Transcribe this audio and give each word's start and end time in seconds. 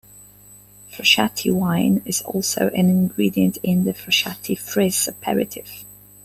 Frascati 0.91 1.51
wine 1.53 2.01
is 2.07 2.23
also 2.23 2.69
an 2.69 2.89
ingredient 2.89 3.59
in 3.61 3.83
the 3.83 3.93
Frascati 3.93 4.57
Frizz 4.57 5.07
aperitif. 5.09 5.85